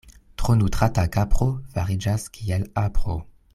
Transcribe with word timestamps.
Tro 0.43 0.53
nutrata 0.61 1.03
kapro 1.17 1.47
fariĝas 1.75 2.27
kiel 2.39 2.67
apro. 2.87 3.23